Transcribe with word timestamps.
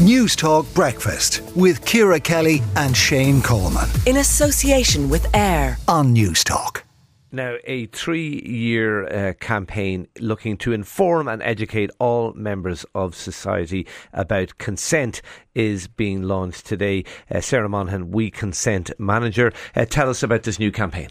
Newstalk 0.00 0.72
Breakfast 0.72 1.42
with 1.54 1.84
Ciara 1.84 2.18
Kelly 2.18 2.62
and 2.74 2.96
Shane 2.96 3.42
Coleman. 3.42 3.86
In 4.06 4.16
association 4.16 5.10
with 5.10 5.26
AIR 5.36 5.76
on 5.88 6.14
Newstalk. 6.14 6.84
Now, 7.32 7.58
a 7.64 7.84
three 7.84 8.40
year 8.46 9.06
uh, 9.06 9.34
campaign 9.34 10.08
looking 10.18 10.56
to 10.58 10.72
inform 10.72 11.28
and 11.28 11.42
educate 11.42 11.90
all 11.98 12.32
members 12.32 12.86
of 12.94 13.14
society 13.14 13.86
about 14.14 14.56
consent 14.56 15.20
is 15.54 15.86
being 15.86 16.22
launched 16.22 16.64
today. 16.64 17.04
Uh, 17.30 17.42
Sarah 17.42 17.68
Monaghan, 17.68 18.10
We 18.10 18.30
Consent 18.30 18.90
Manager. 18.98 19.52
Uh, 19.76 19.84
tell 19.84 20.08
us 20.08 20.22
about 20.22 20.44
this 20.44 20.58
new 20.58 20.72
campaign. 20.72 21.10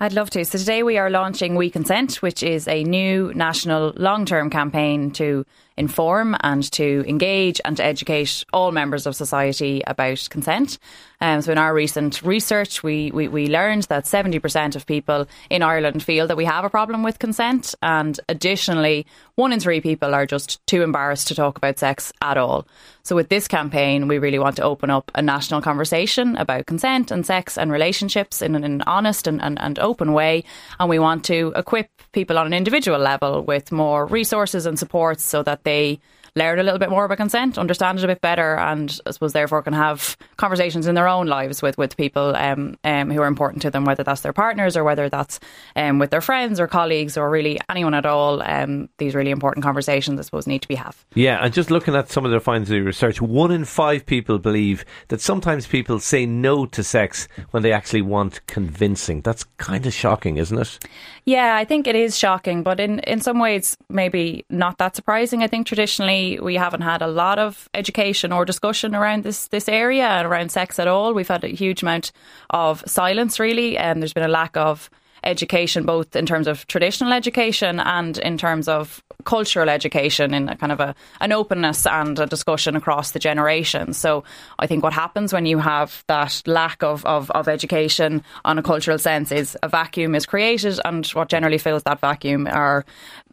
I'd 0.00 0.12
love 0.12 0.30
to. 0.30 0.44
So 0.44 0.58
today 0.58 0.82
we 0.82 0.98
are 0.98 1.08
launching 1.08 1.54
We 1.54 1.70
Consent, 1.70 2.16
which 2.16 2.42
is 2.42 2.66
a 2.66 2.82
new 2.84 3.32
national 3.34 3.92
long 3.96 4.26
term 4.26 4.50
campaign 4.50 5.12
to 5.12 5.46
inform 5.76 6.36
and 6.40 6.70
to 6.72 7.04
engage 7.06 7.60
and 7.64 7.76
to 7.76 7.84
educate 7.84 8.44
all 8.52 8.72
members 8.72 9.06
of 9.06 9.16
society 9.16 9.82
about 9.86 10.26
consent. 10.30 10.78
Um, 11.20 11.40
so, 11.40 11.52
in 11.52 11.58
our 11.58 11.72
recent 11.72 12.22
research, 12.22 12.82
we, 12.82 13.10
we, 13.12 13.28
we 13.28 13.46
learned 13.46 13.84
that 13.84 14.04
70% 14.04 14.76
of 14.76 14.86
people 14.86 15.26
in 15.48 15.62
Ireland 15.62 16.02
feel 16.02 16.26
that 16.26 16.36
we 16.36 16.44
have 16.44 16.64
a 16.64 16.70
problem 16.70 17.02
with 17.02 17.18
consent, 17.18 17.74
and 17.82 18.18
additionally, 18.28 19.06
one 19.36 19.52
in 19.52 19.60
three 19.60 19.80
people 19.80 20.14
are 20.14 20.26
just 20.26 20.64
too 20.66 20.82
embarrassed 20.82 21.28
to 21.28 21.34
talk 21.34 21.56
about 21.56 21.78
sex 21.78 22.12
at 22.20 22.36
all. 22.36 22.66
So, 23.04 23.16
with 23.16 23.28
this 23.28 23.48
campaign, 23.48 24.08
we 24.08 24.18
really 24.18 24.38
want 24.38 24.56
to 24.56 24.62
open 24.62 24.90
up 24.90 25.10
a 25.14 25.22
national 25.22 25.62
conversation 25.62 26.36
about 26.36 26.66
consent 26.66 27.10
and 27.10 27.24
sex 27.24 27.56
and 27.56 27.72
relationships 27.72 28.42
in 28.42 28.54
an 28.54 28.82
honest 28.82 29.26
and, 29.26 29.40
and, 29.40 29.58
and 29.60 29.78
open 29.78 30.12
way. 30.12 30.44
And 30.78 30.90
we 30.90 30.98
want 30.98 31.24
to 31.26 31.52
equip 31.56 31.88
people 32.12 32.38
on 32.38 32.46
an 32.46 32.54
individual 32.54 32.98
level 32.98 33.42
with 33.42 33.72
more 33.72 34.06
resources 34.06 34.66
and 34.66 34.78
supports 34.78 35.22
so 35.22 35.42
that 35.42 35.63
they 35.64 36.00
learn 36.36 36.58
a 36.58 36.62
little 36.64 36.78
bit 36.78 36.90
more 36.90 37.04
about 37.04 37.16
consent, 37.16 37.58
understand 37.58 37.98
it 37.98 38.04
a 38.04 38.08
bit 38.08 38.20
better, 38.20 38.56
and 38.56 38.98
I 39.06 39.12
suppose 39.12 39.32
therefore 39.32 39.62
can 39.62 39.72
have 39.72 40.16
conversations 40.36 40.86
in 40.86 40.94
their 40.94 41.06
own 41.06 41.26
lives 41.26 41.62
with 41.62 41.78
with 41.78 41.96
people 41.96 42.34
um, 42.34 42.76
um, 42.82 43.10
who 43.10 43.22
are 43.22 43.26
important 43.26 43.62
to 43.62 43.70
them, 43.70 43.84
whether 43.84 44.02
that's 44.02 44.22
their 44.22 44.32
partners 44.32 44.76
or 44.76 44.82
whether 44.82 45.08
that's 45.08 45.38
um, 45.76 45.98
with 45.98 46.10
their 46.10 46.20
friends 46.20 46.58
or 46.58 46.66
colleagues 46.66 47.16
or 47.16 47.30
really 47.30 47.58
anyone 47.68 47.94
at 47.94 48.06
all. 48.06 48.42
Um, 48.42 48.88
these 48.98 49.14
really 49.14 49.30
important 49.30 49.62
conversations, 49.62 50.18
I 50.18 50.22
suppose, 50.22 50.46
need 50.46 50.62
to 50.62 50.68
be 50.68 50.74
have. 50.74 51.04
Yeah, 51.14 51.38
and 51.44 51.54
just 51.54 51.70
looking 51.70 51.94
at 51.94 52.10
some 52.10 52.24
of 52.24 52.32
the 52.32 52.40
findings 52.40 52.70
of 52.70 52.74
the 52.74 52.80
research, 52.80 53.20
one 53.20 53.52
in 53.52 53.64
five 53.64 54.04
people 54.04 54.38
believe 54.38 54.84
that 55.08 55.20
sometimes 55.20 55.66
people 55.66 56.00
say 56.00 56.26
no 56.26 56.66
to 56.66 56.82
sex 56.82 57.28
when 57.52 57.62
they 57.62 57.72
actually 57.72 58.02
want 58.02 58.44
convincing. 58.46 59.20
That's 59.20 59.44
kind 59.58 59.86
of 59.86 59.92
shocking, 59.92 60.36
isn't 60.38 60.58
it? 60.58 60.78
Yeah, 61.24 61.56
I 61.56 61.64
think 61.64 61.86
it 61.86 61.94
is 61.94 62.18
shocking, 62.18 62.64
but 62.64 62.80
in 62.80 62.98
in 63.00 63.20
some 63.20 63.38
ways 63.38 63.76
maybe 63.88 64.44
not 64.50 64.78
that 64.78 64.96
surprising. 64.96 65.42
I 65.42 65.46
think 65.46 65.66
traditionally 65.66 66.23
we 66.40 66.54
haven't 66.54 66.82
had 66.82 67.02
a 67.02 67.06
lot 67.06 67.38
of 67.38 67.68
education 67.74 68.32
or 68.32 68.44
discussion 68.44 68.94
around 68.94 69.24
this 69.24 69.48
this 69.48 69.68
area 69.68 70.06
and 70.06 70.26
around 70.26 70.50
sex 70.50 70.78
at 70.78 70.88
all. 70.88 71.14
We've 71.14 71.28
had 71.28 71.44
a 71.44 71.48
huge 71.48 71.82
amount 71.82 72.12
of 72.50 72.82
silence, 72.86 73.40
really, 73.40 73.76
and 73.78 74.00
there's 74.00 74.12
been 74.12 74.30
a 74.30 74.38
lack 74.40 74.56
of 74.56 74.90
education, 75.24 75.84
both 75.84 76.14
in 76.16 76.26
terms 76.26 76.46
of 76.46 76.66
traditional 76.66 77.12
education 77.12 77.80
and 77.80 78.18
in 78.18 78.38
terms 78.38 78.68
of 78.68 79.02
cultural 79.24 79.68
education, 79.68 80.34
in 80.34 80.48
a 80.48 80.56
kind 80.56 80.72
of 80.72 80.80
a, 80.80 80.94
an 81.20 81.32
openness 81.32 81.86
and 81.86 82.18
a 82.18 82.26
discussion 82.26 82.76
across 82.76 83.12
the 83.12 83.18
generations. 83.18 83.96
So 83.96 84.24
I 84.58 84.66
think 84.66 84.82
what 84.82 84.92
happens 84.92 85.32
when 85.32 85.46
you 85.46 85.58
have 85.58 86.04
that 86.08 86.42
lack 86.46 86.82
of, 86.82 87.04
of, 87.06 87.30
of 87.30 87.48
education 87.48 88.22
on 88.44 88.58
a 88.58 88.62
cultural 88.62 88.98
sense 88.98 89.32
is 89.32 89.56
a 89.62 89.68
vacuum 89.68 90.14
is 90.14 90.26
created, 90.26 90.78
and 90.84 91.06
what 91.08 91.28
generally 91.28 91.58
fills 91.58 91.82
that 91.84 92.00
vacuum 92.00 92.46
are 92.46 92.84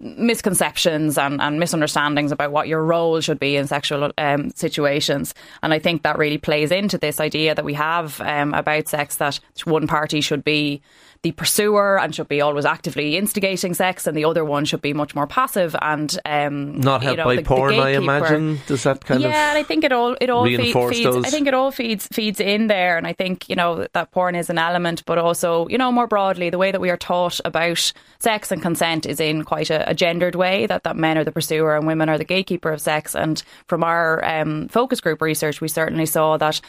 misconceptions 0.00 1.18
and, 1.18 1.40
and 1.40 1.60
misunderstandings 1.60 2.32
about 2.32 2.52
what 2.52 2.68
your 2.68 2.82
role 2.82 3.20
should 3.20 3.38
be 3.38 3.56
in 3.56 3.66
sexual 3.66 4.10
um, 4.16 4.50
situations. 4.50 5.34
And 5.62 5.74
I 5.74 5.78
think 5.78 6.02
that 6.02 6.18
really 6.18 6.38
plays 6.38 6.70
into 6.70 6.98
this 6.98 7.20
idea 7.20 7.54
that 7.54 7.64
we 7.64 7.74
have 7.74 8.20
um, 8.20 8.54
about 8.54 8.88
sex 8.88 9.16
that 9.16 9.38
one 9.64 9.86
party 9.86 10.20
should 10.20 10.42
be 10.42 10.80
the 11.22 11.32
pursuer 11.32 11.98
and 11.98 12.14
should 12.14 12.28
be 12.28 12.40
always 12.40 12.64
actively 12.64 13.16
instigating 13.18 13.74
sex, 13.74 14.06
and 14.06 14.16
the 14.16 14.24
other 14.24 14.42
one 14.42 14.64
should 14.64 14.80
be 14.80 14.94
much 14.94 15.14
more 15.14 15.26
passive 15.26 15.76
and 15.82 16.18
um, 16.24 16.80
not 16.80 17.02
helped 17.02 17.18
you 17.18 17.24
know, 17.24 17.24
by 17.24 17.36
the, 17.36 17.42
porn. 17.42 17.76
The 17.76 17.82
I 17.82 17.90
imagine 17.90 18.58
does 18.66 18.84
that 18.84 19.04
kind 19.04 19.20
yeah, 19.20 19.26
of 19.26 19.32
yeah. 19.32 19.60
I 19.60 19.62
think 19.62 19.84
it 19.84 19.92
all 19.92 20.16
it 20.18 20.30
all 20.30 20.46
feeds. 20.46 21.06
I 21.06 21.28
think 21.28 21.46
it 21.46 21.52
all 21.52 21.70
feeds 21.70 22.06
feeds 22.06 22.40
in 22.40 22.68
there, 22.68 22.96
and 22.96 23.06
I 23.06 23.12
think 23.12 23.50
you 23.50 23.56
know 23.56 23.86
that 23.92 24.12
porn 24.12 24.34
is 24.34 24.48
an 24.48 24.56
element, 24.56 25.04
but 25.04 25.18
also 25.18 25.68
you 25.68 25.76
know 25.76 25.92
more 25.92 26.06
broadly 26.06 26.48
the 26.48 26.58
way 26.58 26.72
that 26.72 26.80
we 26.80 26.88
are 26.88 26.96
taught 26.96 27.38
about 27.44 27.92
sex 28.18 28.50
and 28.50 28.62
consent 28.62 29.04
is 29.04 29.20
in 29.20 29.44
quite 29.44 29.68
a, 29.68 29.90
a 29.90 29.94
gendered 29.94 30.34
way. 30.34 30.64
That 30.64 30.84
that 30.84 30.96
men 30.96 31.18
are 31.18 31.24
the 31.24 31.32
pursuer 31.32 31.76
and 31.76 31.86
women 31.86 32.08
are 32.08 32.16
the 32.16 32.24
gatekeeper 32.24 32.72
of 32.72 32.80
sex, 32.80 33.14
and 33.14 33.42
from 33.66 33.84
our 33.84 34.24
um, 34.24 34.68
focus 34.68 35.02
group 35.02 35.20
research, 35.20 35.60
we 35.60 35.68
certainly 35.68 36.06
saw 36.06 36.38
that 36.38 36.62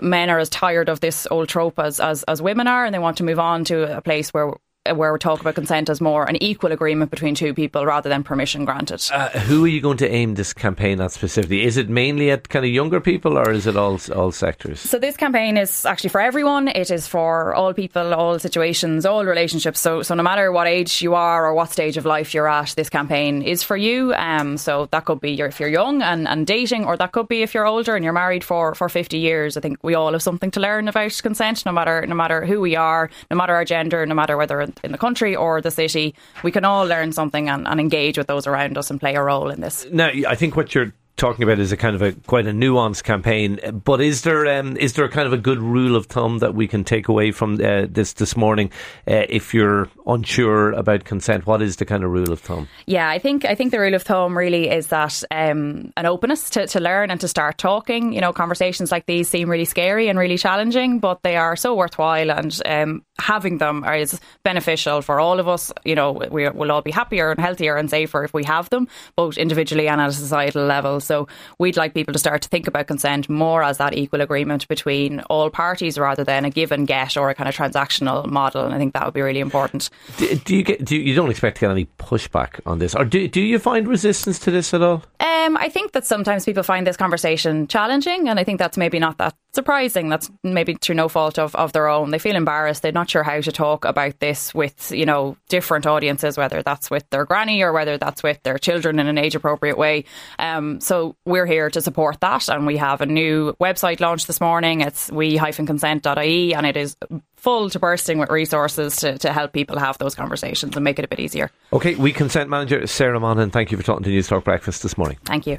men 0.00 0.30
are 0.30 0.38
as 0.38 0.48
tired 0.48 0.88
of 0.88 1.00
this 1.00 1.26
old 1.30 1.48
trope 1.48 1.78
as, 1.78 2.00
as, 2.00 2.22
as 2.24 2.42
women 2.42 2.66
are, 2.66 2.84
and 2.84 2.94
they 2.94 2.98
want 2.98 3.18
to 3.18 3.24
move 3.24 3.38
on 3.38 3.64
to 3.64 3.96
a 3.96 4.00
place 4.00 4.32
where 4.32 4.52
where 4.94 5.12
we 5.12 5.18
talk 5.18 5.40
about 5.40 5.54
consent 5.54 5.88
as 5.88 6.00
more 6.00 6.24
an 6.24 6.42
equal 6.42 6.72
agreement 6.72 7.10
between 7.10 7.34
two 7.34 7.54
people 7.54 7.86
rather 7.86 8.08
than 8.08 8.22
permission 8.22 8.64
granted. 8.64 9.02
Uh, 9.12 9.28
who 9.30 9.64
are 9.64 9.68
you 9.68 9.80
going 9.80 9.96
to 9.96 10.10
aim 10.10 10.34
this 10.34 10.52
campaign 10.52 11.00
at 11.00 11.12
specifically? 11.12 11.64
Is 11.64 11.76
it 11.76 11.88
mainly 11.88 12.30
at 12.30 12.48
kind 12.48 12.64
of 12.64 12.70
younger 12.70 13.00
people 13.00 13.38
or 13.38 13.50
is 13.50 13.66
it 13.66 13.76
all 13.76 13.98
all 14.14 14.32
sectors? 14.32 14.80
So 14.80 14.98
this 14.98 15.16
campaign 15.16 15.56
is 15.56 15.86
actually 15.86 16.10
for 16.10 16.20
everyone. 16.20 16.68
It 16.68 16.90
is 16.90 17.06
for 17.06 17.54
all 17.54 17.72
people, 17.74 18.14
all 18.14 18.38
situations, 18.38 19.06
all 19.06 19.24
relationships. 19.24 19.80
So 19.80 20.02
so 20.02 20.14
no 20.14 20.22
matter 20.22 20.52
what 20.52 20.66
age 20.66 21.02
you 21.02 21.14
are 21.14 21.46
or 21.46 21.54
what 21.54 21.72
stage 21.72 21.96
of 21.96 22.04
life 22.04 22.34
you're 22.34 22.48
at, 22.48 22.74
this 22.76 22.90
campaign 22.90 23.42
is 23.42 23.62
for 23.62 23.76
you. 23.76 24.14
Um, 24.14 24.56
so 24.56 24.86
that 24.92 25.04
could 25.04 25.20
be 25.20 25.32
your, 25.32 25.48
if 25.48 25.60
you're 25.60 25.68
young 25.68 26.02
and, 26.02 26.28
and 26.28 26.46
dating, 26.46 26.84
or 26.84 26.96
that 26.96 27.12
could 27.12 27.28
be 27.28 27.42
if 27.42 27.54
you're 27.54 27.66
older 27.66 27.94
and 27.94 28.04
you're 28.04 28.12
married 28.12 28.44
for, 28.44 28.74
for 28.74 28.88
50 28.88 29.18
years. 29.18 29.56
I 29.56 29.60
think 29.60 29.78
we 29.82 29.94
all 29.94 30.12
have 30.12 30.22
something 30.22 30.50
to 30.52 30.60
learn 30.60 30.88
about 30.88 31.20
consent, 31.22 31.64
no 31.66 31.72
matter 31.72 32.06
no 32.06 32.14
matter 32.14 32.44
who 32.44 32.60
we 32.60 32.76
are, 32.76 33.10
no 33.30 33.36
matter 33.36 33.54
our 33.54 33.64
gender, 33.64 34.04
no 34.06 34.14
matter 34.14 34.36
whether 34.36 34.66
in 34.84 34.92
the 34.92 34.98
country 34.98 35.34
or 35.34 35.60
the 35.60 35.70
city, 35.70 36.14
we 36.42 36.52
can 36.52 36.64
all 36.64 36.84
learn 36.86 37.12
something 37.12 37.48
and, 37.48 37.66
and 37.66 37.80
engage 37.80 38.18
with 38.18 38.26
those 38.26 38.46
around 38.46 38.76
us 38.78 38.90
and 38.90 39.00
play 39.00 39.14
a 39.14 39.22
role 39.22 39.50
in 39.50 39.60
this. 39.60 39.86
Now, 39.90 40.08
I 40.08 40.34
think 40.34 40.56
what 40.56 40.74
you're 40.74 40.92
talking 41.16 41.42
about 41.42 41.58
is 41.58 41.72
a 41.72 41.76
kind 41.76 41.96
of 41.96 42.02
a 42.02 42.12
quite 42.12 42.46
a 42.46 42.52
nuanced 42.52 43.04
campaign. 43.04 43.58
But 43.84 44.00
is 44.00 44.22
there 44.22 44.46
um, 44.58 44.76
is 44.76 44.94
there 44.94 45.04
a 45.04 45.08
kind 45.08 45.26
of 45.26 45.32
a 45.32 45.38
good 45.38 45.58
rule 45.58 45.96
of 45.96 46.06
thumb 46.06 46.38
that 46.38 46.54
we 46.54 46.68
can 46.68 46.84
take 46.84 47.08
away 47.08 47.32
from 47.32 47.54
uh, 47.54 47.86
this 47.88 48.14
this 48.14 48.36
morning? 48.36 48.70
Uh, 49.08 49.24
if 49.28 49.54
you're 49.54 49.88
unsure 50.06 50.72
about 50.72 51.04
consent, 51.04 51.46
what 51.46 51.62
is 51.62 51.76
the 51.76 51.84
kind 51.84 52.04
of 52.04 52.10
rule 52.10 52.32
of 52.32 52.40
thumb? 52.40 52.68
Yeah, 52.86 53.08
I 53.08 53.18
think 53.18 53.44
I 53.44 53.54
think 53.54 53.72
the 53.72 53.80
rule 53.80 53.94
of 53.94 54.02
thumb 54.02 54.36
really 54.36 54.68
is 54.68 54.88
that 54.88 55.22
um, 55.30 55.92
an 55.96 56.06
openness 56.06 56.50
to, 56.50 56.66
to 56.66 56.80
learn 56.80 57.10
and 57.10 57.20
to 57.20 57.28
start 57.28 57.58
talking. 57.58 58.12
You 58.12 58.20
know, 58.20 58.32
conversations 58.32 58.92
like 58.92 59.06
these 59.06 59.28
seem 59.28 59.50
really 59.50 59.64
scary 59.64 60.08
and 60.08 60.18
really 60.18 60.38
challenging, 60.38 61.00
but 61.00 61.22
they 61.22 61.36
are 61.36 61.56
so 61.56 61.74
worthwhile, 61.74 62.30
and 62.30 62.60
um, 62.66 63.04
having 63.18 63.58
them 63.58 63.84
is 63.84 64.20
beneficial 64.42 65.02
for 65.02 65.18
all 65.18 65.40
of 65.40 65.48
us. 65.48 65.72
You 65.84 65.94
know, 65.94 66.12
we 66.12 66.48
will 66.48 66.70
all 66.70 66.82
be 66.82 66.90
happier 66.90 67.30
and 67.30 67.40
healthier 67.40 67.76
and 67.76 67.88
safer 67.88 68.24
if 68.24 68.34
we 68.34 68.44
have 68.44 68.68
them, 68.70 68.88
both 69.16 69.38
individually 69.38 69.88
and 69.88 70.00
at 70.00 70.10
a 70.10 70.12
societal 70.12 70.66
level. 70.66 71.00
So 71.06 71.28
we'd 71.58 71.76
like 71.76 71.94
people 71.94 72.12
to 72.12 72.18
start 72.18 72.42
to 72.42 72.48
think 72.48 72.66
about 72.66 72.86
consent 72.86 73.28
more 73.28 73.62
as 73.62 73.78
that 73.78 73.94
equal 73.96 74.20
agreement 74.20 74.68
between 74.68 75.20
all 75.30 75.50
parties 75.50 75.98
rather 75.98 76.24
than 76.24 76.44
a 76.44 76.50
give 76.50 76.72
and 76.72 76.86
get 76.86 77.16
or 77.16 77.30
a 77.30 77.34
kind 77.34 77.48
of 77.48 77.54
transactional 77.54 78.26
model. 78.26 78.64
And 78.64 78.74
I 78.74 78.78
think 78.78 78.94
that 78.94 79.04
would 79.04 79.14
be 79.14 79.22
really 79.22 79.40
important. 79.40 79.90
Do, 80.18 80.34
do 80.34 80.56
you 80.56 80.62
get? 80.62 80.84
Do 80.84 80.96
you, 80.96 81.02
you, 81.02 81.14
don't 81.14 81.30
expect 81.30 81.56
to 81.56 81.60
get 81.62 81.70
any 81.70 81.86
pushback 81.98 82.60
on 82.66 82.78
this, 82.78 82.94
or 82.94 83.04
do 83.04 83.28
do 83.28 83.40
you 83.40 83.58
find 83.58 83.88
resistance 83.88 84.38
to 84.40 84.50
this 84.50 84.74
at 84.74 84.82
all? 84.82 85.02
Um, 85.20 85.56
I 85.56 85.68
think 85.68 85.92
that 85.92 86.04
sometimes 86.04 86.44
people 86.44 86.62
find 86.62 86.86
this 86.86 86.96
conversation 86.96 87.66
challenging, 87.68 88.28
and 88.28 88.38
I 88.38 88.44
think 88.44 88.58
that's 88.58 88.76
maybe 88.76 88.98
not 88.98 89.18
that 89.18 89.34
surprising. 89.56 90.08
That's 90.08 90.30
maybe 90.44 90.74
through 90.74 90.94
no 90.94 91.08
fault 91.08 91.36
of, 91.38 91.56
of 91.56 91.72
their 91.72 91.88
own. 91.88 92.12
They 92.12 92.20
feel 92.20 92.36
embarrassed. 92.36 92.82
They're 92.82 92.92
not 92.92 93.10
sure 93.10 93.24
how 93.24 93.40
to 93.40 93.50
talk 93.50 93.84
about 93.84 94.20
this 94.20 94.54
with 94.54 94.92
you 94.92 95.04
know 95.04 95.36
different 95.48 95.86
audiences, 95.86 96.36
whether 96.38 96.62
that's 96.62 96.88
with 96.88 97.08
their 97.10 97.24
granny 97.24 97.62
or 97.62 97.72
whether 97.72 97.98
that's 97.98 98.22
with 98.22 98.40
their 98.44 98.58
children 98.58 99.00
in 99.00 99.08
an 99.08 99.18
age 99.18 99.34
appropriate 99.34 99.76
way. 99.76 100.04
Um, 100.38 100.80
so 100.80 101.16
we're 101.24 101.46
here 101.46 101.70
to 101.70 101.80
support 101.80 102.20
that, 102.20 102.48
and 102.48 102.66
we 102.66 102.76
have 102.76 103.00
a 103.00 103.06
new 103.06 103.54
website 103.54 103.98
launched 103.98 104.28
this 104.28 104.40
morning. 104.40 104.82
It's 104.82 105.10
we-consent.ie, 105.10 106.54
and 106.54 106.66
it 106.66 106.76
is 106.76 106.96
full 107.36 107.70
to 107.70 107.78
bursting 107.78 108.18
with 108.18 108.30
resources 108.30 108.96
to, 108.96 109.18
to 109.18 109.32
help 109.32 109.52
people 109.52 109.78
have 109.78 109.98
those 109.98 110.14
conversations 110.14 110.76
and 110.76 110.84
make 110.84 110.98
it 110.98 111.04
a 111.04 111.08
bit 111.08 111.20
easier. 111.20 111.50
Okay, 111.72 111.94
we 111.94 112.12
consent 112.12 112.50
manager 112.50 112.86
Sarah 112.86 113.18
Monaghan, 113.18 113.50
thank 113.50 113.70
you 113.70 113.78
for 113.78 113.82
talking 113.82 114.04
to 114.04 114.10
Newstalk 114.10 114.44
Breakfast 114.44 114.82
this 114.82 114.98
morning. 114.98 115.18
Thank 115.24 115.46
you. 115.46 115.58